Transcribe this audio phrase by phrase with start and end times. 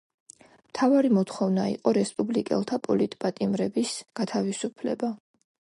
[0.69, 5.15] მთავარი მოთხოვნა იყო რესპუბლიკელთა პოლიტპატიმრების გათავისუფლება.